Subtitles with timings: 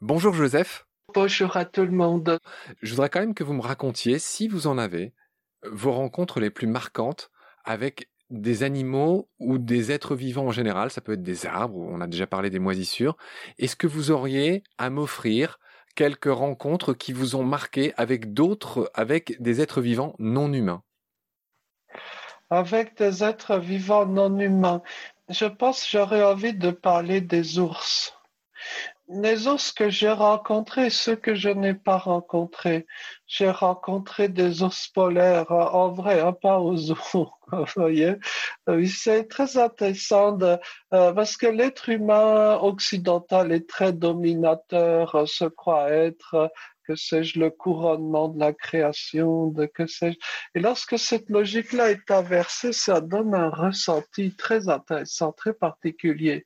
[0.00, 0.86] Bonjour Joseph.
[1.14, 2.38] Bonjour à tout le monde.
[2.80, 5.14] Je voudrais quand même que vous me racontiez, si vous en avez,
[5.70, 7.30] vos rencontres les plus marquantes
[7.64, 10.90] avec des animaux ou des êtres vivants en général.
[10.90, 13.16] Ça peut être des arbres, on a déjà parlé des moisissures.
[13.58, 15.60] Est-ce que vous auriez à m'offrir
[15.94, 20.82] quelques rencontres qui vous ont marqué avec d'autres, avec des êtres vivants non humains?
[22.50, 24.82] Avec des êtres vivants non humains,
[25.32, 28.14] je pense j'aurais envie de parler des ours
[29.08, 32.86] les ours que j'ai rencontrés, ceux que je n'ai pas rencontrés,
[33.26, 36.96] j'ai rencontré des ours polaires, en vrai, hein, pas aux zoo,
[37.52, 38.16] vous voyez.
[38.86, 40.56] C'est très intéressant euh,
[41.12, 46.50] parce que l'être humain occidental est très dominateur, se croit être
[46.86, 50.16] que sais-je, le couronnement de la création, de que sais-je.
[50.54, 56.44] Et lorsque cette logique-là est inversée, ça donne un ressenti très intéressant, très particulier.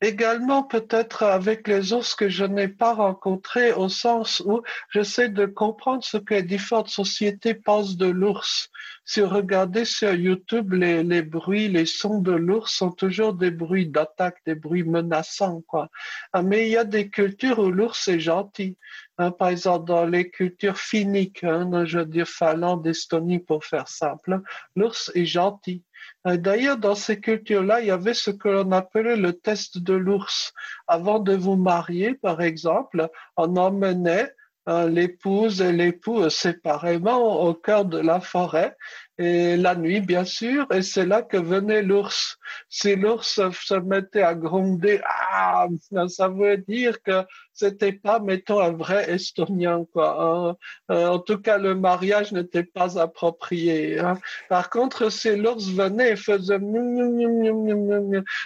[0.00, 5.46] Également, peut-être avec les ours que je n'ai pas rencontrés, au sens où j'essaie de
[5.46, 8.70] comprendre ce que les différentes sociétés pensent de l'ours.
[9.04, 13.88] Si vous regardez sur YouTube, les, bruits, les sons de l'ours sont toujours des bruits
[13.88, 15.88] d'attaque, des bruits menaçants, quoi.
[16.32, 18.76] Ah, mais il y a des cultures où l'ours est gentil.
[19.18, 23.88] Hein, par exemple, dans les cultures finiques, hein, je veux dire Finlande, Estonie pour faire
[23.88, 24.40] simple,
[24.76, 25.82] l'ours est gentil.
[26.26, 29.94] Euh, d'ailleurs, dans ces cultures-là, il y avait ce que l'on appelait le test de
[29.94, 30.52] l'ours.
[30.86, 34.34] Avant de vous marier, par exemple, on emmenait
[34.68, 38.76] euh, l'épouse et l'époux séparément au cœur de la forêt
[39.18, 42.38] et la nuit bien sûr et c'est là que venait l'ours
[42.70, 45.66] si l'ours se mettait à gronder ah
[46.08, 50.56] ça veut dire que c'était pas mettons un vrai estonien quoi hein.
[50.90, 54.18] euh, en tout cas le mariage n'était pas approprié hein.
[54.48, 56.58] par contre si l'ours venait et faisait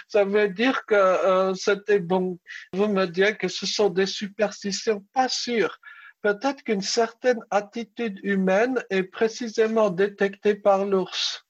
[0.09, 2.37] ça veut dire que euh, c'était bon
[2.73, 5.79] vous me direz que ce sont des superstitions pas sûres
[6.21, 11.47] peut-être qu'une certaine attitude humaine est précisément détectée par l'ours.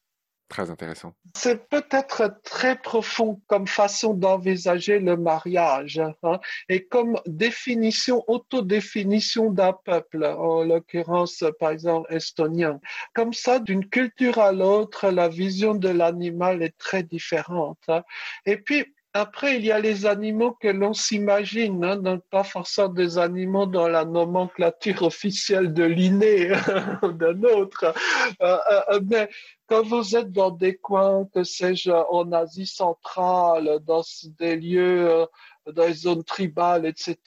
[0.50, 1.14] Très intéressant.
[1.36, 6.40] C'est peut-être très profond comme façon d'envisager le mariage hein,
[6.70, 12.80] et comme définition, autodéfinition d'un peuple, en l'occurrence par exemple estonien.
[13.14, 17.80] Comme ça, d'une culture à l'autre, la vision de l'animal est très différente.
[17.90, 18.04] Hein.
[18.46, 18.86] Et puis,
[19.18, 23.66] après, il y a les animaux que l'on s'imagine, hein, donc pas forcément des animaux
[23.66, 26.52] dans la nomenclature officielle de l'inné
[27.04, 27.94] ou d'un autre.
[28.42, 29.28] Euh, euh, euh, mais
[29.66, 34.04] quand vous êtes dans des coins, que sais-je, en Asie centrale, dans
[34.40, 35.26] des lieux,
[35.66, 37.18] dans les zones tribales, etc.,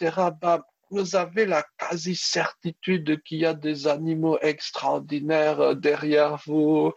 [0.41, 6.93] bah, vous avez la quasi-certitude qu'il y a des animaux extraordinaires derrière vous,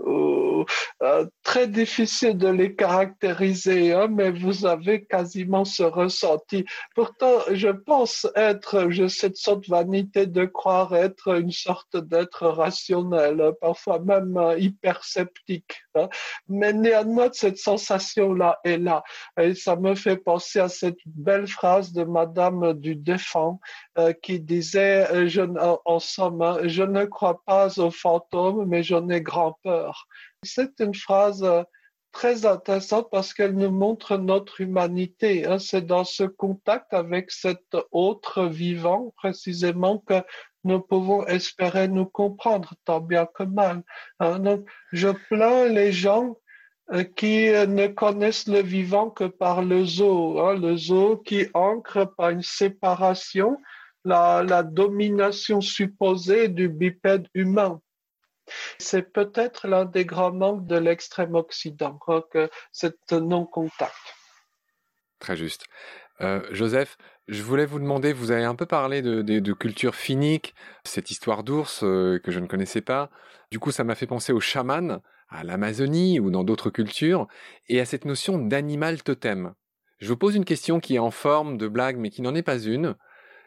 [0.00, 6.64] euh, très difficile de les caractériser, hein, mais vous avez quasiment ce ressenti.
[6.94, 12.46] Pourtant, je pense être, j'ai cette sorte de vanité de croire être une sorte d'être
[12.46, 15.82] rationnel, parfois même euh, hyper sceptique.
[15.94, 16.08] Hein.
[16.48, 19.02] Mais néanmoins, cette sensation-là est là.
[19.38, 23.60] Et ça me fait penser à cette belle phrase de Madame du Défend
[23.98, 25.06] euh, qui disait,
[25.84, 29.83] en somme, hein, je ne crois pas aux fantômes, mais j'en ai grand peur.
[30.42, 31.62] C'est une phrase euh,
[32.14, 35.44] très intéressante parce qu'elle nous montre notre humanité.
[35.44, 35.58] Hein.
[35.58, 40.22] C'est dans ce contact avec cet autre vivant précisément que
[40.62, 43.82] nous pouvons espérer nous comprendre tant bien que mal.
[44.20, 44.60] Hein.
[44.92, 46.38] Je plains les gens
[46.92, 50.54] euh, qui euh, ne connaissent le vivant que par le zoo, hein.
[50.54, 53.58] le zoo qui ancre par une séparation
[54.06, 57.80] la domination supposée du bipède humain.
[58.78, 61.98] C'est peut-être l'un des grands manques de l'extrême Occident,
[62.30, 64.14] que cet non-contact.
[65.18, 65.64] Très juste.
[66.20, 66.96] Euh, Joseph,
[67.26, 71.82] je voulais vous demander, vous avez un peu parlé de, culture finique, cette histoire d'ours
[71.82, 73.10] euh, que je ne connaissais pas.
[73.50, 77.26] Du coup, ça m'a fait penser aux chamans, à l'Amazonie ou dans d'autres cultures,
[77.68, 79.54] et à cette notion d'animal totem.
[79.98, 82.42] Je vous pose une question qui est en forme de blague, mais qui n'en est
[82.42, 82.94] pas une.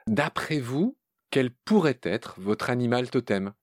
[0.07, 0.97] D'après vous,
[1.29, 3.53] quel pourrait être votre animal totem?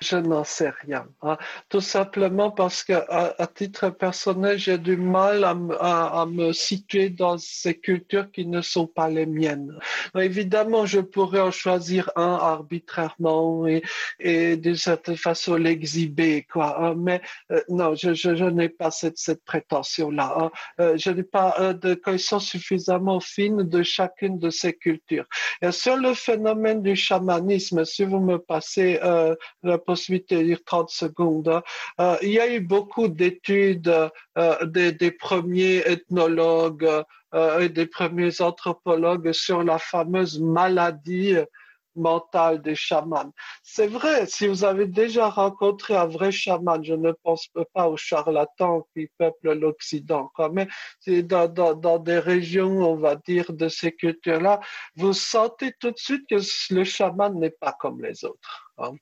[0.00, 1.06] Je n'en sais rien.
[1.22, 1.36] Hein.
[1.68, 7.74] Tout simplement parce que, à, titre personnel, j'ai du mal à, me situer dans ces
[7.78, 9.78] cultures qui ne sont pas les miennes.
[10.16, 13.82] Évidemment, je pourrais en choisir un arbitrairement et,
[14.18, 16.80] et d'une certaine façon l'exhiber, quoi.
[16.80, 16.94] Hein.
[16.96, 17.20] Mais
[17.50, 20.34] euh, non, je, n'ai pas cette, cette prétention-là.
[20.36, 20.50] Hein.
[20.80, 25.26] Euh, je n'ai pas euh, de connaissance suffisamment fine de chacune de ces cultures.
[25.62, 29.00] Et sur le phénomène du chamanisme, si vous me passez
[29.62, 31.48] la possibilité de dire 30 secondes.
[31.48, 31.62] Hein.
[32.00, 33.92] Euh, il y a eu beaucoup d'études
[34.38, 36.88] euh, des, des, premiers ethnologues
[37.60, 41.36] et des premiers anthropologues sur la fameuse maladie
[41.96, 43.32] mental des chamans.
[43.62, 47.96] C'est vrai, si vous avez déjà rencontré un vrai chaman, je ne pense pas aux
[47.96, 50.68] charlatans qui peuplent l'Occident, mais
[51.22, 54.60] dans, dans, dans, des régions, on va dire, de ces cultures-là,
[54.96, 56.36] vous sentez tout de suite que
[56.74, 58.72] le chaman n'est pas comme les autres.
[58.78, 58.92] Hein.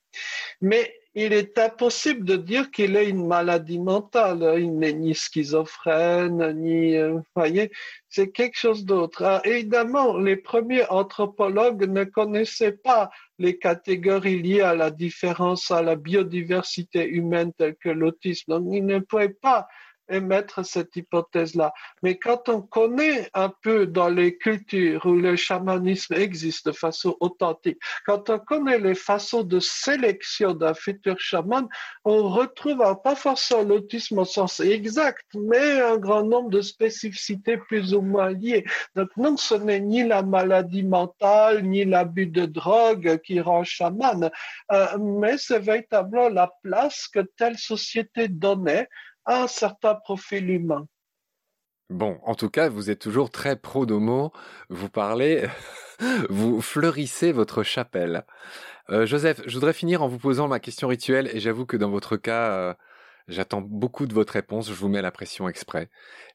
[0.60, 4.54] Mais il est impossible de dire qu'il ait une maladie mentale.
[4.58, 7.72] Il n'est ni schizophrène, ni, euh, vous voyez,
[8.08, 9.22] c'est quelque chose d'autre.
[9.24, 15.82] Ah, évidemment, les premiers anthropologues ne connaissaient pas les catégories liées à la différence, à
[15.82, 18.52] la biodiversité humaine telle que l'autisme.
[18.52, 19.66] Donc, ils ne pouvaient pas
[20.08, 21.72] émettre cette hypothèse-là.
[22.02, 27.16] Mais quand on connaît un peu dans les cultures où le chamanisme existe de façon
[27.20, 31.68] authentique, quand on connaît les façons de sélection d'un futur chaman,
[32.04, 37.94] on retrouve pas forcément l'autisme au sens exact, mais un grand nombre de spécificités plus
[37.94, 38.64] ou moins liées.
[38.94, 44.30] Donc non, ce n'est ni la maladie mentale, ni l'abus de drogue qui rend chaman,
[44.72, 48.88] euh, mais c'est véritablement la place que telle société donnait
[49.28, 50.88] un certain profil humain.
[51.90, 54.32] Bon, en tout cas, vous êtes toujours très pro-domo.
[54.68, 55.46] Vous parlez,
[56.28, 58.26] vous fleurissez votre chapelle.
[58.90, 61.90] Euh, Joseph, je voudrais finir en vous posant ma question rituelle et j'avoue que dans
[61.90, 62.74] votre cas, euh,
[63.26, 64.68] j'attends beaucoup de votre réponse.
[64.68, 65.88] Je vous mets la pression exprès,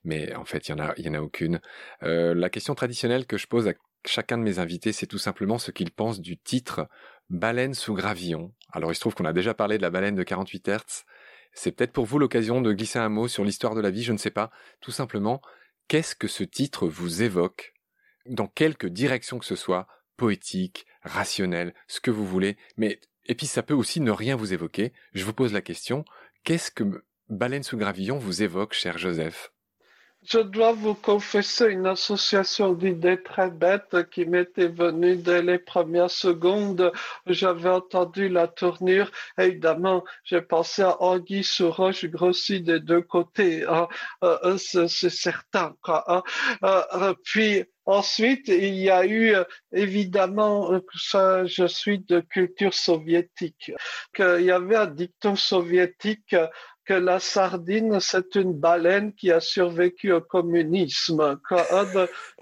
[0.04, 1.62] mais en fait, il y en a, en a aucune.
[2.04, 3.74] Euh, la question traditionnelle que je pose à
[4.06, 6.88] chacun de mes invités, c'est tout simplement ce qu'ils pensent du titre
[7.30, 8.54] Baleine sous gravillon.
[8.72, 11.06] Alors, il se trouve qu'on a déjà parlé de la baleine de 48 Hertz.
[11.54, 14.14] C'est peut-être pour vous l'occasion de glisser un mot sur l'histoire de la vie, je
[14.14, 14.52] ne sais pas.
[14.82, 15.42] Tout simplement,
[15.88, 17.74] qu'est-ce que ce titre vous évoque?
[18.26, 23.48] Dans quelque direction que ce soit, poétique, rationnel, ce que vous voulez, mais et puis
[23.48, 24.94] ça peut aussi ne rien vous évoquer.
[25.14, 26.04] Je vous pose la question,
[26.44, 29.52] qu'est-ce que Baleine sous gravillon vous évoque, cher Joseph?
[30.26, 36.12] Je dois vous confesser une association d'idées très bêtes qui m'était venue dès les premières
[36.12, 36.92] secondes.
[37.26, 39.12] J'avais entendu la tournure.
[39.38, 43.66] Évidemment, j'ai pensé à Anguille sur roche grossi des deux côtés.
[43.68, 43.88] Hein.
[44.24, 45.76] Euh, euh, c'est certain.
[45.82, 46.24] Quoi, hein.
[46.64, 49.36] euh, puis, Ensuite, il y a eu
[49.74, 53.74] évidemment, ça, je suis de culture soviétique,
[54.16, 56.34] qu'il y avait un dicton soviétique
[56.86, 61.40] que la sardine, c'est une baleine qui a survécu au communisme.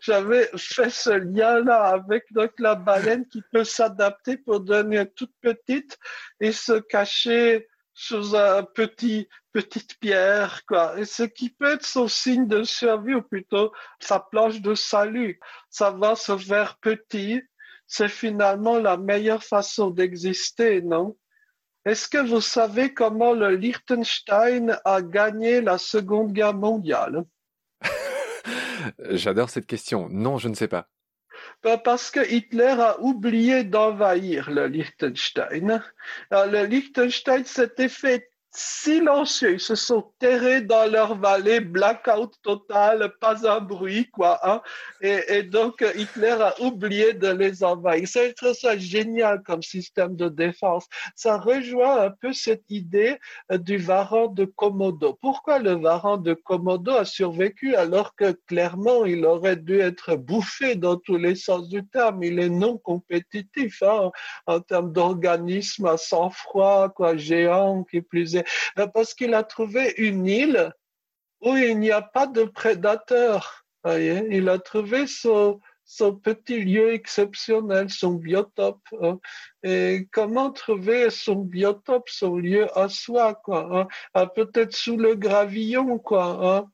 [0.01, 5.97] J'avais fait ce lien-là avec donc, la baleine qui peut s'adapter pour devenir toute petite
[6.39, 10.97] et se cacher sous un petit petite pierre, quoi.
[10.97, 15.39] Et ce qui peut être son signe de survie, ou plutôt sa planche de salut.
[15.69, 17.41] Ça va se faire petit.
[17.85, 21.17] C'est finalement la meilleure façon d'exister, non?
[21.83, 27.23] Est-ce que vous savez comment le Liechtenstein a gagné la Seconde Guerre mondiale?
[29.09, 30.07] J'adore cette question.
[30.09, 30.87] Non, je ne sais pas.
[31.63, 35.83] Ben, parce que Hitler a oublié d'envahir le Liechtenstein.
[36.31, 39.53] le Liechtenstein s'était fait silencieux.
[39.53, 44.39] Ils se sont terrés dans leur vallée, blackout total, pas un bruit, quoi.
[44.44, 44.62] Hein?
[45.01, 48.07] Et, donc, Hitler a oublié de les envahir.
[48.07, 50.88] C'est ça génial comme système de défense.
[51.15, 53.18] Ça rejoint un peu cette idée
[53.51, 55.18] euh, du varan de Komodo.
[55.21, 60.75] Pourquoi le varan de Komodo a survécu alors que clairement il aurait dû être bouffé
[60.75, 62.24] dans tous les sens du terme?
[62.24, 64.12] Il est non compétitif hein,
[64.46, 68.40] en termes d'organisme à sang-froid, quoi, géant, qui plus est
[68.79, 70.71] euh, parce qu'il a trouvé une île
[71.41, 73.65] où il n'y a pas de prédateurs.
[73.86, 75.60] Il a trouvé son,
[76.24, 78.88] petit lieu exceptionnel, son biotope.
[79.01, 79.19] Hein.
[79.63, 83.67] Et comment trouver son biotope, son lieu à soi, quoi.
[83.71, 83.88] Hein?
[84.13, 86.00] Ah, peut-être sous le gravillon.
[86.12, 86.65] Hein?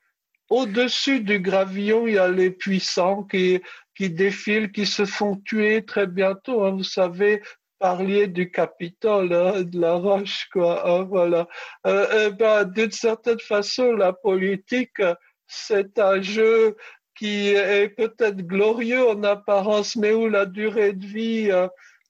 [0.50, 3.62] Au-dessus du gravillon, il y a les puissants qui,
[3.96, 6.70] qui défilent, qui se font tuer très bientôt.
[6.72, 7.42] Vous savez,
[7.80, 10.88] parliez du Capitole, hein, de la roche, quoi.
[10.88, 11.48] Hein, voilà.
[11.86, 15.02] Euh, eh ben, d'une certaine façon, la politique,
[15.48, 16.76] c'est un jeu
[17.16, 21.68] qui est peut-être glorieux en apparence, mais où la durée de vie euh,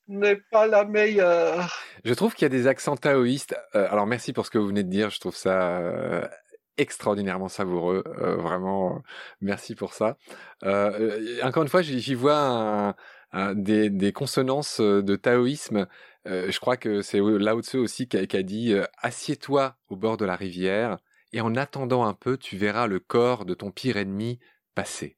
[0.07, 1.73] n'est pas la meilleure.
[2.03, 3.55] Je trouve qu'il y a des accents taoïstes.
[3.75, 5.09] Euh, alors merci pour ce que vous venez de dire.
[5.09, 6.29] Je trouve ça
[6.77, 8.03] extraordinairement savoureux.
[8.37, 9.01] vraiment,
[9.41, 10.17] merci pour ça.
[10.61, 12.95] encore une fois, j'y vois un
[13.33, 15.87] Hein, des, consonances de taoïsme.
[16.25, 20.35] Je crois que c'est Lao Tzu aussi qui a, dit Assieds-toi au bord de la
[20.35, 20.97] rivière,
[21.33, 24.39] et en attendant un peu, tu verras le corps de ton pire ennemi
[24.75, 25.17] passer.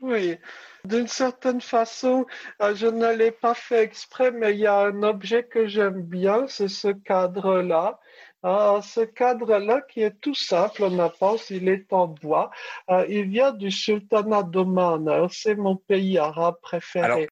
[0.00, 0.38] Oui,
[0.84, 2.24] d'une certaine façon,
[2.62, 6.02] euh, je ne l'ai pas fait exprès, mais il y a un objet que j'aime
[6.02, 8.00] bien, c'est ce cadre-là.
[8.44, 12.50] Euh, ce cadre-là qui est tout simple, on pense, il est en bois.
[12.90, 17.28] Euh, il vient du sultanat d'Oman, c'est mon pays arabe préféré.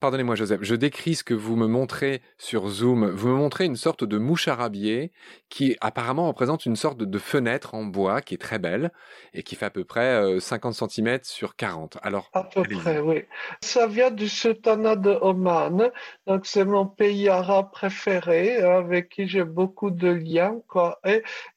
[0.00, 3.10] Pardonnez-moi Joseph, je décris ce que vous me montrez sur Zoom.
[3.10, 5.12] Vous me montrez une sorte de mouche arabier
[5.50, 8.92] qui apparemment représente une sorte de fenêtre en bois qui est très belle
[9.34, 11.98] et qui fait à peu près 50 euh, cm sur 40.
[12.00, 13.24] Alors, à peu près, oui.
[13.60, 15.90] Ça vient du sultanat de Oman,
[16.26, 20.62] donc c'est mon pays arabe préféré avec qui j'ai beaucoup de liens.
[20.66, 20.98] Quoi.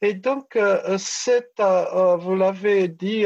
[0.02, 3.24] Et, donc, euh, c'est, euh, vous l'avez dit,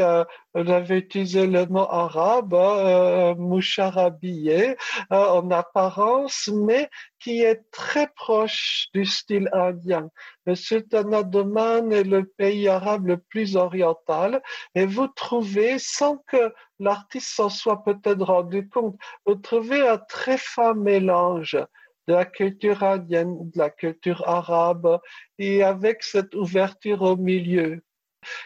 [0.55, 4.77] vous avez utilisé le mot arabe, euh, moucharabié,
[5.08, 6.88] euh, en apparence, mais
[7.19, 10.11] qui est très proche du style indien.
[10.47, 14.43] Le sultanat d'Oman est le pays arabe le plus oriental
[14.75, 18.97] et vous trouvez, sans que l'artiste s'en soit peut-être rendu compte,
[19.27, 21.59] vous trouvez un très fin mélange
[22.07, 24.99] de la culture indienne, de la culture arabe
[25.38, 27.83] et avec cette ouverture au milieu.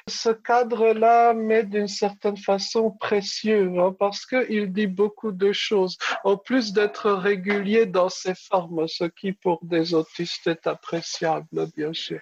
[0.08, 6.36] Ce cadre-là m'est d'une certaine façon précieux hein, parce qu'il dit beaucoup de choses, en
[6.36, 12.20] plus d'être régulier dans ses formes, ce qui pour des autistes est appréciable, bien sûr.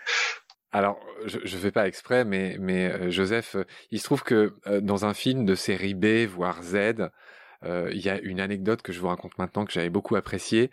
[0.73, 3.57] Alors, je ne fais pas exprès, mais, mais euh, Joseph,
[3.91, 7.11] il se trouve que euh, dans un film de série B, voire Z,
[7.65, 10.71] euh, il y a une anecdote que je vous raconte maintenant que j'avais beaucoup appréciée.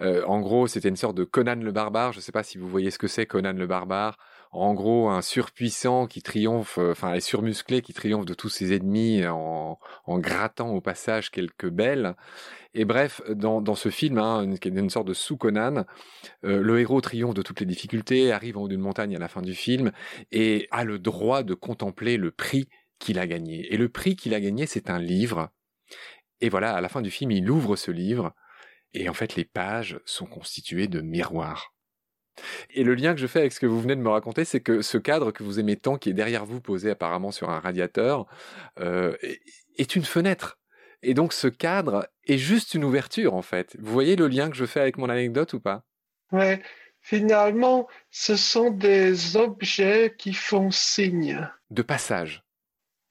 [0.00, 2.12] en gros, c'était une sorte de Conan le barbare.
[2.12, 4.16] Je ne sais pas si vous voyez ce que c'est, Conan le barbare
[4.52, 8.74] en gros un surpuissant qui triomphe, euh, enfin un surmusclé qui triomphe de tous ses
[8.74, 9.78] ennemis en,
[10.08, 12.16] grattant au passage quelques belles.
[12.74, 15.84] Et bref, dans, dans ce film, hein, une, une sorte de sous-Conan,
[16.44, 19.28] euh, le héros triomphe de toutes les difficultés, arrive en haut d'une montagne à la
[19.28, 19.92] fin du film
[20.32, 23.72] et a le droit de contempler le prix qu'il a gagné.
[23.72, 25.50] Et le prix qu'il a gagné, c'est un livre.
[26.40, 28.34] Et voilà, à la fin du film, il ouvre ce livre
[28.92, 31.74] et en fait, les pages sont constituées de miroirs.
[32.70, 34.60] Et le lien que je fais avec ce que vous venez de me raconter, c'est
[34.60, 37.60] que ce cadre que vous aimez tant, qui est derrière vous, posé apparemment sur un
[37.60, 38.26] radiateur,
[38.78, 39.16] euh,
[39.76, 40.58] est une fenêtre.
[41.02, 43.76] Et donc ce cadre est juste une ouverture, en fait.
[43.78, 45.84] Vous voyez le lien que je fais avec mon anecdote ou pas?
[46.32, 46.58] Oui,
[47.00, 51.48] finalement, ce sont des objets qui font signe.
[51.70, 52.44] De passage.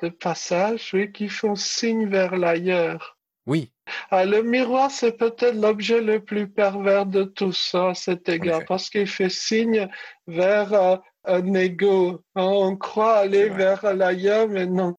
[0.01, 3.18] De passage, oui, qui font signe vers l'ailleurs.
[3.49, 3.71] Oui.
[4.11, 8.91] Ah, le miroir, c'est peut-être l'objet le plus pervers de tous à cet égard, parce
[8.91, 9.89] qu'il fait signe
[10.27, 12.23] vers euh, un ego.
[12.35, 12.43] Hein.
[12.43, 14.93] on croit aller vers l'ailleurs, mais non.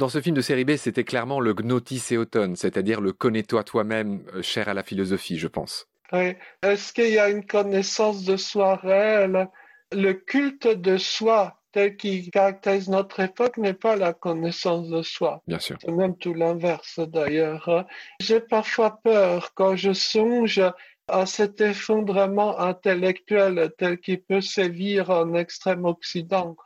[0.00, 4.42] Dans ce film de série B, c'était clairement le gnotiséoton, c'est-à-dire le connais-toi toi-même, euh,
[4.42, 5.86] cher à la philosophie, je pense.
[6.12, 6.34] Oui.
[6.64, 9.48] Est-ce qu'il y a une connaissance de soi réelle?
[9.92, 15.42] Le culte de soi tel qui caractérise notre époque n'est pas la connaissance de soi.
[15.46, 15.76] Bien sûr.
[15.80, 17.86] C'est même tout l'inverse d'ailleurs.
[18.20, 20.62] J'ai parfois peur quand je songe
[21.08, 26.56] à cet effondrement intellectuel tel qu'il peut sévir en extrême Occident.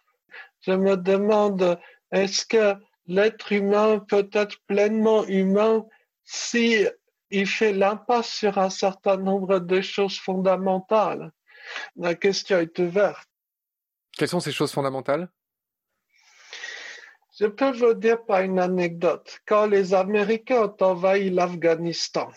[0.61, 1.79] Je me demande,
[2.13, 2.75] est-ce que
[3.07, 5.87] l'être humain peut être pleinement humain
[6.25, 6.87] si
[7.31, 11.31] il fait l'impasse sur un certain nombre de choses fondamentales?
[11.97, 13.29] La question est ouverte.
[14.17, 15.29] Quelles sont ces choses fondamentales?
[17.39, 19.41] Je peux vous dire par une anecdote.
[19.47, 22.31] Quand les Américains ont envahi l'Afghanistan,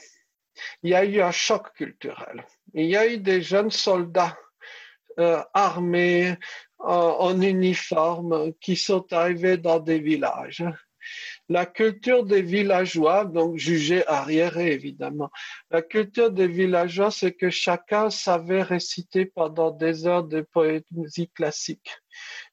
[0.83, 2.45] il y a eu un choc culturel.
[2.73, 4.37] Il y a eu des jeunes soldats
[5.19, 6.35] euh, armés
[6.79, 10.63] en uniforme qui sont arrivés dans des villages.
[11.51, 15.31] La culture des villageois, donc jugée arriérée évidemment,
[15.71, 21.89] la culture des villageois, c'est que chacun savait réciter pendant des heures de poésie classique.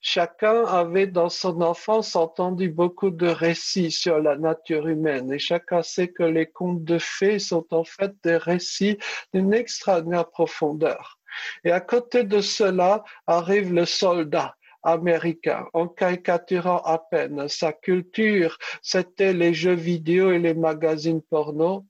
[0.01, 5.83] Chacun avait dans son enfance entendu beaucoup de récits sur la nature humaine et chacun
[5.83, 8.97] sait que les contes de fées sont en fait des récits
[9.35, 11.19] d'une extraordinaire profondeur.
[11.65, 14.56] Et à côté de cela arrive le soldat
[14.87, 21.85] américain, en caricaturant à peine sa culture, c'était les jeux vidéo et les magazines porno.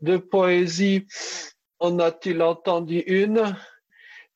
[0.00, 1.06] De poésie,
[1.80, 3.56] en a-t-il entendu une?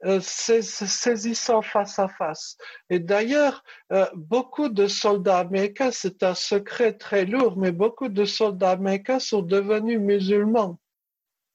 [0.05, 2.59] Euh, saisissant face à face.
[2.91, 8.27] Et d'ailleurs, euh, beaucoup de soldats américains, c'est un secret très lourd, mais beaucoup de
[8.27, 10.79] soldats américains sont devenus musulmans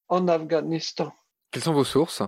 [0.08, 1.14] en Afghanistan.
[1.52, 2.24] Quelles sont vos sources?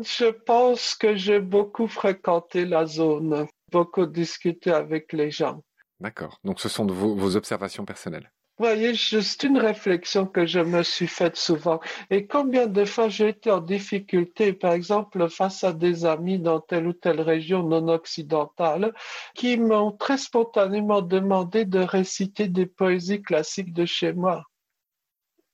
[0.00, 5.62] Je pense que j'ai beaucoup fréquenté la zone, beaucoup discuté avec les gens.
[6.00, 6.38] D'accord.
[6.44, 8.32] Donc ce sont vos, observations personnelles.
[8.58, 11.78] voyez, juste une réflexion que je me suis faite souvent.
[12.10, 16.60] Et combien de fois j'ai été en difficulté, par exemple, face à des amis dans
[16.60, 18.92] telle ou telle région non occidentale,
[19.34, 24.44] qui m'ont très spontanément demandé de réciter des poésies classiques de chez moi.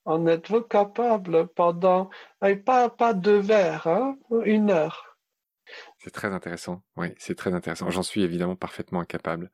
[0.09, 2.09] En êtes-vous capable pendant,
[2.65, 5.19] pas, pas deux vers, hein, une heure?
[5.99, 6.83] C'est très intéressant.
[6.97, 7.91] Oui, c'est très intéressant.
[7.91, 9.51] J'en suis évidemment parfaitement incapable.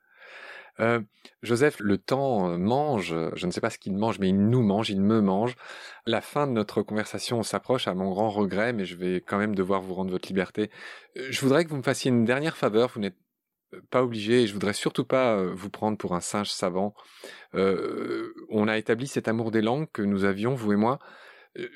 [0.78, 1.00] Euh,
[1.42, 4.90] Joseph, le temps mange, je ne sais pas ce qu'il mange, mais il nous mange,
[4.90, 5.56] il me mange.
[6.06, 9.56] La fin de notre conversation s'approche à mon grand regret, mais je vais quand même
[9.56, 10.70] devoir vous rendre votre liberté.
[11.16, 13.18] Euh, je voudrais que vous me fassiez une dernière faveur, vous n'êtes
[13.90, 16.94] pas obligé, je voudrais surtout pas vous prendre pour un singe savant.
[17.52, 20.98] on a établi cet amour des langues que nous avions, vous et moi.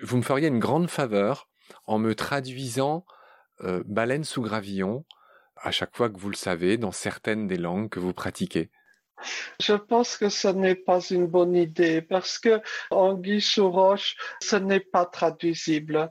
[0.03, 1.49] Vous me feriez une grande faveur
[1.87, 3.05] en me traduisant
[3.87, 5.05] baleine sous gravillon
[5.57, 8.71] à chaque fois que vous le savez dans certaines des langues que vous pratiquez.
[9.61, 14.57] Je pense que ce n'est pas une bonne idée parce que anguille sous roche, ce
[14.57, 16.11] n'est pas traduisible.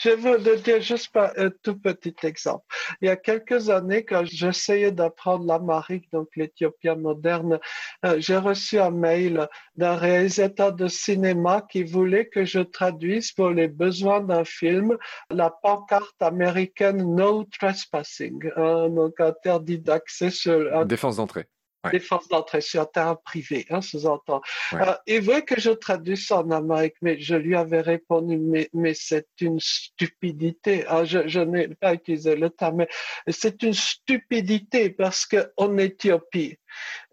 [0.00, 2.64] Je veux le dire juste un tout petit exemple.
[3.00, 7.58] Il y a quelques années, quand j'essayais d'apprendre l'amérique, donc l'éthiopien moderne,
[8.04, 13.50] euh, j'ai reçu un mail d'un réalisateur de cinéma qui voulait que je traduise pour
[13.50, 14.96] les besoins d'un film
[15.30, 20.84] la pancarte américaine No Trespassing, donc interdit d'accès sur...
[20.86, 21.46] Défense d'entrée
[21.90, 24.40] des forces d'entrée sur terrain privé, hein, sous-entend.
[24.72, 28.68] Euh, il veut que je traduise ça en Amérique, mais je lui avais répondu, mais,
[28.72, 30.84] mais c'est une stupidité.
[30.88, 32.88] Ah, je, je n'ai pas utilisé le terme, mais
[33.28, 36.58] c'est une stupidité parce qu'en Éthiopie,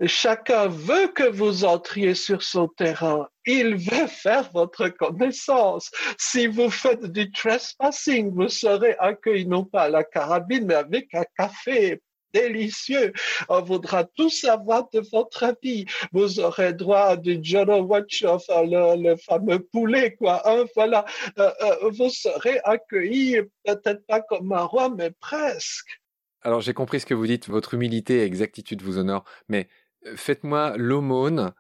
[0.06, 3.28] chacun veut que vous entriez sur son terrain.
[3.46, 5.92] Il veut faire votre connaissance.
[6.18, 11.14] Si vous faites du trespassing, vous serez accueilli non pas à la carabine, mais avec
[11.14, 12.02] un café
[12.34, 13.14] délicieux.
[13.50, 15.86] On voudra tout savoir de votre vie.
[16.12, 20.42] Vous aurez droit à du Johnny Watch, enfin le, fameux poulet, quoi.
[20.50, 21.06] Hein, voilà.
[21.38, 26.02] Euh, euh, vous serez accueilli, peut-être pas comme un roi, mais presque.
[26.42, 29.70] Alors j'ai compris ce que vous dites, votre humilité et exactitude vous honorent, mais
[30.06, 31.54] euh, faites-moi l'aumône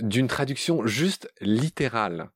[0.00, 2.30] d'une traduction juste littérale.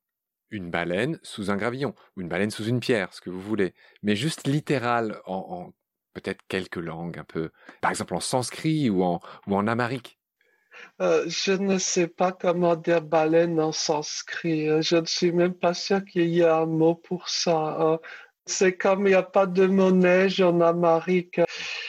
[0.50, 3.72] Une baleine sous un gravillon, ou une baleine sous une pierre, ce que vous voulez,
[4.02, 5.72] mais juste littérale en
[6.14, 7.50] peut-être quelques langues un peu,
[7.80, 10.18] par exemple en sanskrit ou en, ou en amharique
[11.02, 14.82] euh, je ne sais pas comment dire baleine en sanskrit.
[14.82, 17.98] Je ne suis même pas sûr qu'il y ait un mot pour ça.
[18.50, 21.40] C'est comme il n'y a pas de monnaie en amharique.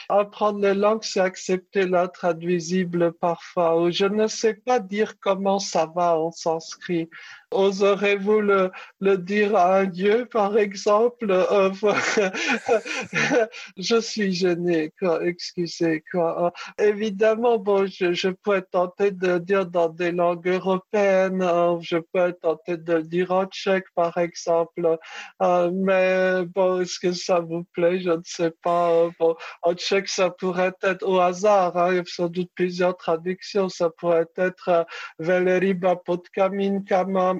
[0.09, 3.89] Apprendre les langues, c'est accepter l'intraduisible parfois.
[3.91, 7.09] je ne sais pas dire comment ça va en sanskrit.
[7.51, 8.71] Oserez-vous le,
[9.01, 11.29] le, dire à un dieu, par exemple?
[11.29, 11.69] Euh,
[13.77, 16.01] Je suis gêné, quoi, excusez.
[16.11, 16.53] Quoi.
[16.77, 22.39] Évidemment, bon, je, je être tenté de dire dans des langues européennes, hein, je être
[22.39, 24.97] tenté de le dire en tchèque, par exemple,
[25.41, 29.09] euh, mais bon, est-ce que ça vous plaît Je ne sais pas.
[29.19, 32.97] Bon, en tchèque, ça pourrait être au hasard, hein, il y a sans doute plusieurs
[32.97, 34.83] traductions, ça pourrait être euh,
[35.19, 37.35] Veleriba Podkamin Kama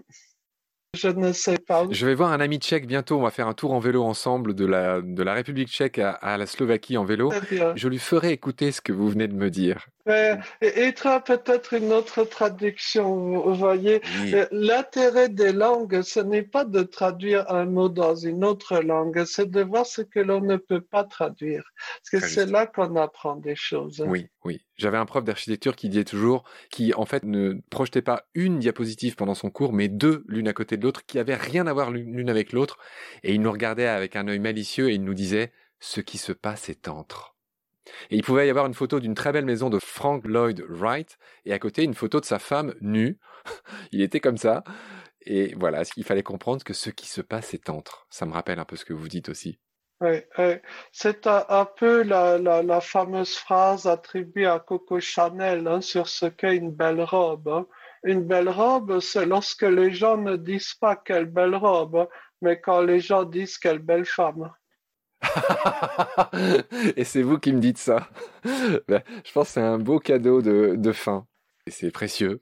[0.94, 1.86] je ne sais pas.
[1.90, 3.18] Je vais voir un ami tchèque bientôt.
[3.18, 6.38] On va faire un tour en vélo ensemble de la, de la République tchèque à,
[6.38, 7.32] la Slovaquie en vélo.
[7.76, 9.88] Je lui ferai écouter ce que vous venez de me dire.
[10.08, 10.94] Et, et
[11.26, 13.42] peut-être une autre traduction.
[13.42, 14.02] Vous voyez,
[14.34, 19.24] euh, l'intérêt des langues, ce n'est pas de traduire un mot dans une autre langue,
[19.26, 21.72] c'est de voir ce que l'on ne peut pas traduire.
[22.12, 24.04] Parce que c'est là qu'on apprend des choses.
[24.08, 24.66] Oui, oui.
[24.78, 29.16] J'avais un prof d'architecture qui disait toujours, qui en fait ne projetait pas une diapositive
[29.16, 31.92] pendant son cours, mais deux l'une à côté de l'autre, qui avaient rien à voir
[31.92, 32.78] l'une avec l'autre.
[33.24, 36.32] Et il nous regardait avec un œil malicieux et il nous disait, ce qui se
[36.32, 37.31] passe est entre.
[38.10, 41.18] Et il pouvait y avoir une photo d'une très belle maison de Frank Lloyd Wright
[41.46, 43.18] et à côté une photo de sa femme nue.
[43.92, 44.64] il était comme ça.
[45.24, 48.08] Et voilà, il fallait comprendre que ce qui se passe est entre.
[48.10, 49.60] Ça me rappelle un peu ce que vous dites aussi.
[50.02, 50.18] Oui,
[50.92, 56.56] c'est un, peu la, la, fameuse phrase attribuée à Coco Chanel hein, sur ce qu'est
[56.58, 57.48] une belle robe.
[57.48, 57.68] Hein.
[58.04, 62.08] Une belle robe, c'est lorsque les gens ne disent pas quelle belle robe,
[62.42, 64.52] mais quand les gens disent quelle belle femme.
[66.96, 68.10] et c'est vous qui me dites ça.
[68.88, 71.28] Ben, je pense que c'est un beau cadeau de, de fin.
[71.68, 72.40] Et c'est précieux.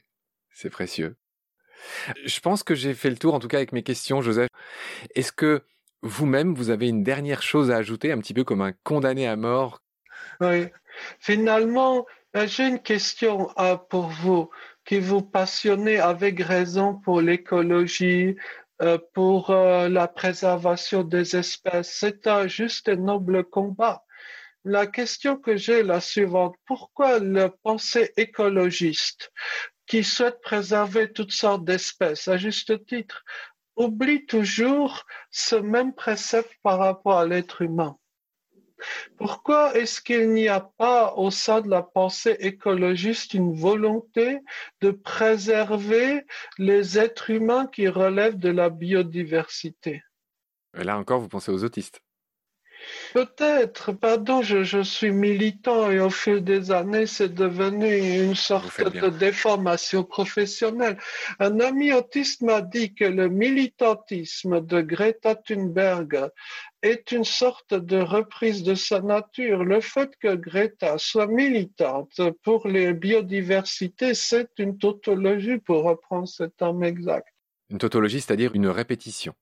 [0.53, 1.15] C'est précieux.
[2.25, 4.49] Je pense que j'ai fait le tour, en tout cas avec mes questions, Joseph.
[5.15, 5.63] Est-ce que
[6.01, 9.35] vous-même, vous avez une dernière chose à ajouter, un petit peu comme un condamné à
[9.35, 9.81] mort?
[10.41, 10.67] Oui.
[11.19, 14.49] Finalement, euh, j'ai une question euh, pour vous
[14.85, 18.35] qui vous passionnez avec raison pour l'écologie,
[19.13, 21.91] pour euh, la préservation des espèces.
[21.99, 24.03] C'est un juste et noble combat.
[24.65, 26.55] La question que j'ai est la suivante.
[26.65, 29.31] Pourquoi le pensée écologiste
[29.87, 33.23] qui souhaitent préserver toutes sortes d'espèces, à juste titre,
[33.75, 37.97] oublient toujours ce même précepte par rapport à l'être humain?
[39.17, 44.39] Pourquoi est-ce qu'il n'y a pas au sein de la pensée écologiste une volonté
[44.81, 46.25] de préserver
[46.57, 50.03] les êtres humains qui relèvent de la biodiversité?
[50.77, 52.01] Et là encore, vous pensez aux autistes.
[53.13, 59.09] Peut-être, pardon, je, suis militant et au fil des années, c'est devenu une sorte de
[59.09, 60.97] déformation professionnelle.
[61.39, 66.29] Un ami autiste m'a dit que le militantisme de Greta Thunberg
[66.81, 69.63] est une sorte de reprise de sa nature.
[69.63, 76.43] Le fait que Greta soit militante pour les biodiversités, c'est une tautologie, pour reprendre ce
[76.43, 77.27] terme exact.
[77.69, 79.33] Une tautologie, c'est-à-dire une répétition.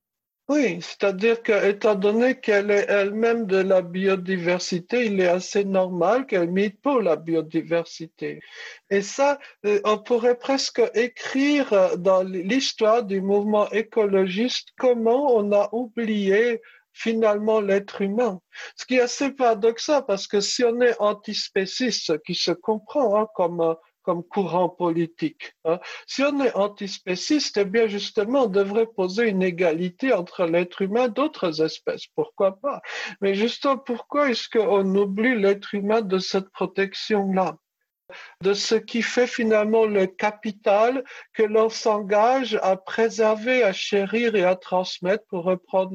[0.50, 6.50] Oui, c'est-à-dire qu'étant donné qu'elle est elle-même de la biodiversité, il est assez normal qu'elle
[6.50, 8.40] milite pour la biodiversité.
[8.88, 15.68] Et ça, euh, on pourrait presque écrire dans l'histoire du mouvement écologiste comment on a
[15.72, 16.62] oublié
[16.98, 18.40] finalement l'être humain.
[18.76, 23.20] Ce qui est assez paradoxal parce que si on est antispéciste, ce qui se comprend
[23.20, 23.76] hein, comme
[24.08, 25.52] comme courant politique.
[25.66, 25.80] Hein.
[26.06, 31.08] Si on est antispéciste, eh bien justement, on devrait poser une égalité entre l'être humain
[31.08, 32.06] et d'autres espèces.
[32.14, 32.80] Pourquoi pas?
[33.20, 37.58] Mais justement, pourquoi est-ce qu'on oublie l'être humain de cette protection-là?
[38.42, 44.44] De ce qui fait finalement le capital que l'on s'engage à préserver, à chérir et
[44.44, 45.94] à transmettre, pour reprendre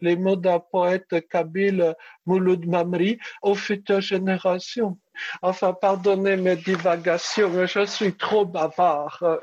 [0.00, 1.94] les, mots d'un poète kabyle,
[2.26, 4.98] Mouloud Mamri, aux futures générations.
[5.42, 9.22] Enfin, pardonnez mes divagations, je suis trop bavard.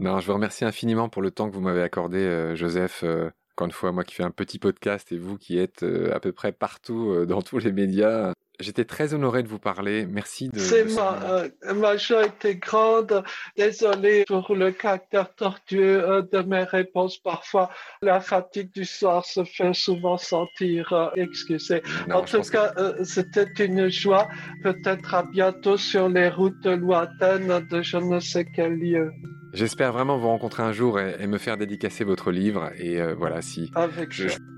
[0.00, 3.02] Non, je vous remercie infiniment pour le temps que vous m'avez accordé, euh, Joseph.
[3.04, 6.14] Euh, encore une fois, moi qui fais un petit podcast et vous qui êtes euh,
[6.14, 8.32] à peu près partout dans tous les médias.
[8.60, 10.06] J'étais très honoré de vous parler.
[10.06, 10.58] Merci de.
[10.58, 13.24] C'est ma, euh, ma joie était grande.
[13.56, 17.18] Désolé pour le caractère tortueux euh, de mes réponses.
[17.18, 17.70] Parfois,
[18.02, 20.92] la fatigue du soir se fait souvent sentir.
[20.92, 21.82] Euh, excusez.
[22.12, 24.28] en tout cas, c'était une joie.
[24.62, 29.10] Peut-être à bientôt sur les routes lointaines de je ne sais quel lieu.
[29.52, 32.70] J'espère vraiment vous rencontrer un jour et, me faire dédicacer votre livre.
[32.78, 33.70] Et euh, voilà, si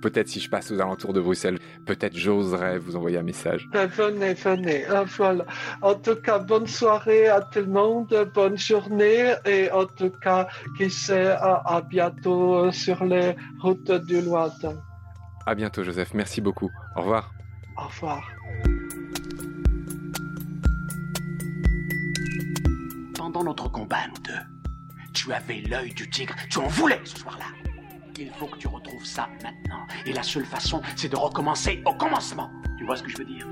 [0.03, 3.69] peut-être si je passe aux alentours de Bruxelles, peut-être j'oserais vous envoyer un message.
[3.73, 4.85] Ben, venez, venez.
[4.87, 5.45] Ah, voilà.
[5.81, 10.49] En tout cas, bonne soirée à tout le monde, bonne journée et en tout cas,
[10.77, 14.75] qui sait, à, à bientôt sur les routes du lointain.
[15.47, 16.15] À bientôt, Joseph.
[16.15, 16.71] Merci beaucoup.
[16.97, 17.33] Au revoir.
[17.77, 18.23] Au revoir.
[23.17, 24.53] Pendant notre combat, nous deux
[25.13, 26.35] tu avais l'œil du tigre.
[26.51, 27.47] Tu en voulais ce soir-là.
[28.19, 29.87] Il faut que tu retrouves ça maintenant.
[30.07, 32.51] Et la seule façon, c'est de recommencer au commencement.
[32.79, 33.47] Tu vois ce que je veux dire?